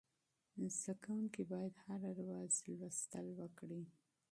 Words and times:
زده 0.79 0.93
کوونکي 1.03 1.43
باید 1.51 1.75
هره 1.85 2.11
ورځ 2.19 2.53
مطالعه 2.81 3.35
وکړي. 3.39 3.83